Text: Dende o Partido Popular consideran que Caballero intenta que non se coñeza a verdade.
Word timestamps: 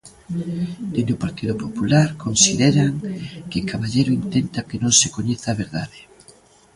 Dende 0.93 1.13
o 1.15 1.21
Partido 1.25 1.53
Popular 1.63 2.07
consideran 2.25 2.89
que 3.51 3.67
Caballero 3.71 4.11
intenta 4.21 4.67
que 4.69 4.77
non 4.83 4.93
se 4.99 5.07
coñeza 5.15 5.47
a 5.51 5.59
verdade. 5.63 5.99